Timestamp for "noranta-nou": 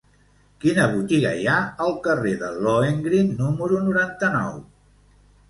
3.93-4.59